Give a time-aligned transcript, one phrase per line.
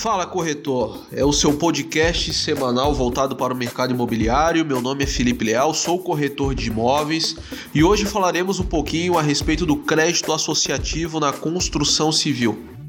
[0.00, 4.64] Fala corretor, é o seu podcast semanal voltado para o mercado imobiliário.
[4.64, 7.36] Meu nome é Felipe Leal, sou corretor de imóveis
[7.74, 12.79] e hoje falaremos um pouquinho a respeito do crédito associativo na construção civil.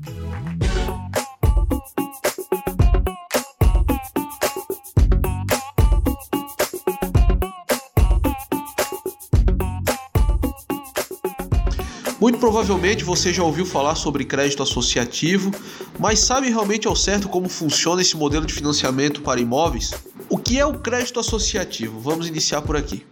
[12.22, 15.50] Muito provavelmente você já ouviu falar sobre crédito associativo,
[15.98, 19.92] mas sabe realmente ao certo como funciona esse modelo de financiamento para imóveis?
[20.30, 22.00] O que é o crédito associativo?
[22.00, 23.04] Vamos iniciar por aqui.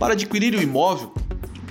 [0.00, 1.14] Para adquirir um imóvel,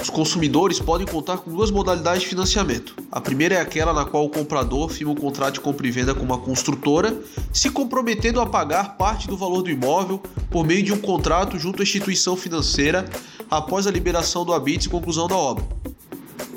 [0.02, 2.96] os consumidores podem contar com duas modalidades de financiamento.
[3.12, 6.16] A primeira é aquela na qual o comprador firma um contrato de compra e venda
[6.16, 10.94] com uma construtora, se comprometendo a pagar parte do valor do imóvel por meio de
[10.94, 13.04] um contrato junto à instituição financeira
[13.52, 15.79] após a liberação do habite e conclusão da obra.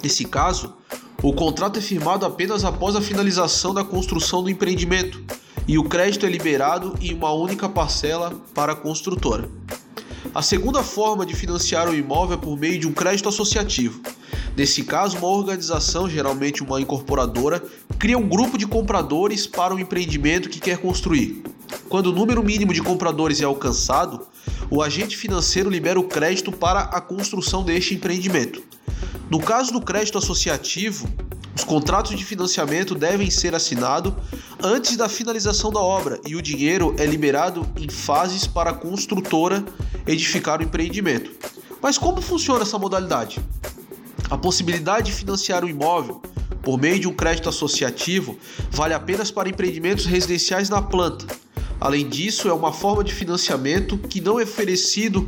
[0.03, 0.75] Nesse caso,
[1.23, 5.23] o contrato é firmado apenas após a finalização da construção do empreendimento
[5.69, 9.49] e o crédito é liberado em uma única parcela para a construtora.
[10.35, 14.01] A segunda forma de financiar o imóvel é por meio de um crédito associativo.
[14.57, 17.63] Nesse caso, uma organização, geralmente uma incorporadora,
[17.99, 21.43] cria um grupo de compradores para o empreendimento que quer construir.
[21.89, 24.27] Quando o número mínimo de compradores é alcançado,
[24.69, 28.63] o agente financeiro libera o crédito para a construção deste empreendimento.
[29.33, 31.09] No caso do crédito associativo,
[31.57, 34.13] os contratos de financiamento devem ser assinados
[34.63, 39.65] antes da finalização da obra e o dinheiro é liberado em fases para a construtora
[40.07, 41.31] edificar o empreendimento.
[41.81, 43.41] Mas como funciona essa modalidade?
[44.29, 46.21] A possibilidade de financiar o imóvel
[46.61, 48.37] por meio de um crédito associativo
[48.71, 51.25] vale apenas para empreendimentos residenciais na planta.
[51.81, 55.27] Além disso, é uma forma de financiamento que não é oferecido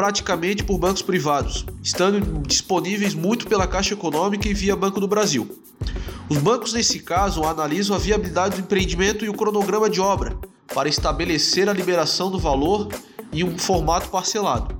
[0.00, 5.60] praticamente por bancos privados, estando disponíveis muito pela Caixa Econômica e via Banco do Brasil.
[6.26, 10.38] Os bancos, nesse caso, analisam a viabilidade do empreendimento e o cronograma de obra
[10.74, 12.88] para estabelecer a liberação do valor
[13.30, 14.74] em um formato parcelado.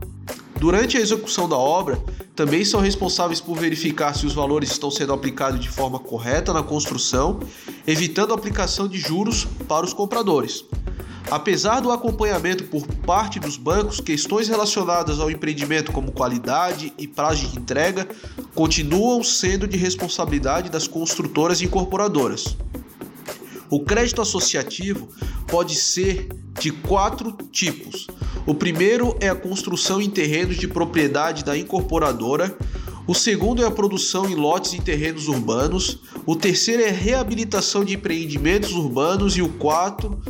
[0.59, 2.03] Durante a execução da obra,
[2.35, 6.63] também são responsáveis por verificar se os valores estão sendo aplicados de forma correta na
[6.63, 7.41] construção,
[7.87, 10.65] evitando a aplicação de juros para os compradores.
[11.31, 17.47] Apesar do acompanhamento por parte dos bancos, questões relacionadas ao empreendimento, como qualidade e prazo
[17.47, 18.09] de entrega,
[18.53, 22.57] continuam sendo de responsabilidade das construtoras e incorporadoras.
[23.71, 25.09] O crédito associativo
[25.47, 28.09] pode ser de quatro tipos.
[28.45, 32.53] O primeiro é a construção em terrenos de propriedade da incorporadora,
[33.07, 35.99] o segundo é a produção em lotes em terrenos urbanos.
[36.27, 39.37] O terceiro é a reabilitação de empreendimentos urbanos.
[39.37, 40.21] E o quarto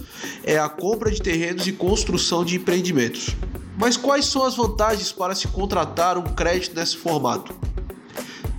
[0.44, 3.36] é a compra de terrenos e construção de empreendimentos.
[3.76, 7.54] Mas quais são as vantagens para se contratar um crédito nesse formato?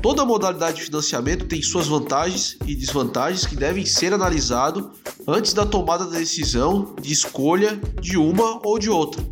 [0.01, 4.85] Toda modalidade de financiamento tem suas vantagens e desvantagens que devem ser analisados
[5.27, 9.23] antes da tomada da decisão de escolha de uma ou de outra.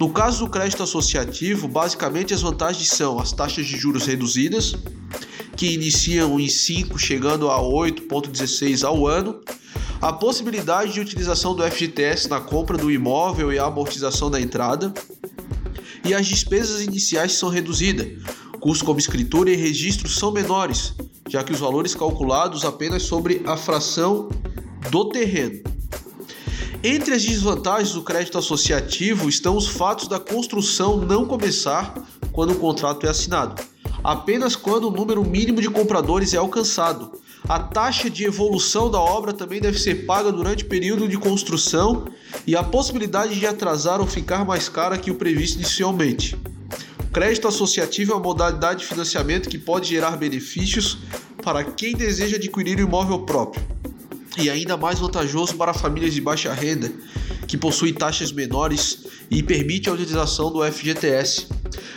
[0.00, 4.74] No caso do crédito associativo, basicamente as vantagens são as taxas de juros reduzidas,
[5.54, 9.42] que iniciam em 5, chegando a 8,16 ao ano,
[10.00, 14.90] a possibilidade de utilização do FGTS na compra do imóvel e a amortização da entrada,
[16.02, 18.08] e as despesas iniciais são reduzidas.
[18.58, 20.94] Custos como escritura e registro são menores,
[21.28, 24.30] já que os valores calculados apenas sobre a fração
[24.90, 25.60] do terreno.
[26.82, 31.92] Entre as desvantagens do crédito associativo estão os fatos da construção não começar
[32.32, 33.62] quando o contrato é assinado,
[34.02, 37.20] apenas quando o número mínimo de compradores é alcançado.
[37.46, 42.06] A taxa de evolução da obra também deve ser paga durante o período de construção
[42.46, 46.34] e a possibilidade de atrasar ou ficar mais cara que o previsto inicialmente.
[46.98, 50.96] O crédito associativo é uma modalidade de financiamento que pode gerar benefícios
[51.42, 53.79] para quem deseja adquirir um imóvel próprio
[54.36, 56.92] e ainda mais vantajoso para famílias de baixa renda,
[57.46, 61.46] que possuem taxas menores e permite a utilização do FGTS.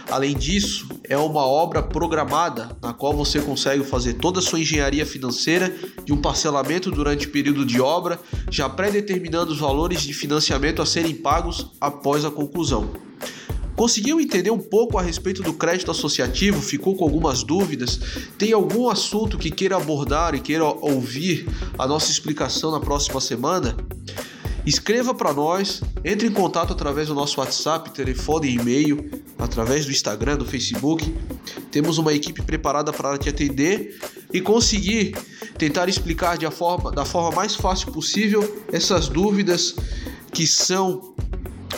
[0.09, 5.05] Além disso, é uma obra programada na qual você consegue fazer toda a sua engenharia
[5.05, 5.73] financeira
[6.03, 8.19] de um parcelamento durante o período de obra,
[8.49, 13.12] já pré-determinando os valores de financiamento a serem pagos após a conclusão.
[13.75, 16.61] Conseguiu entender um pouco a respeito do crédito associativo?
[16.61, 17.99] Ficou com algumas dúvidas?
[18.37, 21.47] Tem algum assunto que queira abordar e queira ouvir
[21.77, 23.75] a nossa explicação na próxima semana?
[24.65, 29.91] Escreva para nós, entre em contato através do nosso WhatsApp, telefone e e-mail, através do
[29.91, 31.13] Instagram, do Facebook.
[31.69, 33.99] Temos uma equipe preparada para te atender
[34.31, 35.17] e conseguir
[35.57, 39.75] tentar explicar de forma, da forma mais fácil possível essas dúvidas
[40.31, 41.13] que são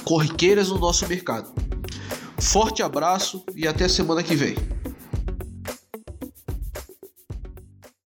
[0.03, 1.54] corriqueiras no nosso mercado.
[2.39, 4.55] Forte abraço e até semana que vem.